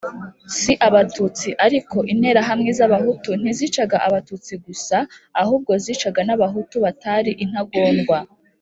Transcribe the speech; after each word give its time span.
si 0.57 0.73
Abatutsi 0.87 1.49
ariko 1.65 1.97
Interahamwe 2.13 2.69
z 2.77 2.79
Abahutu 2.87 3.29
ntizicaga 3.41 3.97
Abatutsi 4.07 4.53
gusa 4.65 4.97
ahubwo 5.41 5.71
zicaga 5.83 6.21
n’Abahutu 6.25 6.75
batari 6.85 7.31
intagondwa 7.45 8.17